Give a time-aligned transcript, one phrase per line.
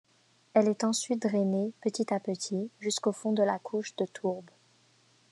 [0.55, 4.49] Elle est ensuite drainée petit à petit jusqu'au fond de la couche de tourbe.